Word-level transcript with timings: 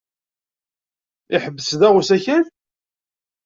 Iḥebbes 1.35 1.69
da 1.79 1.89
usakal? 1.97 2.45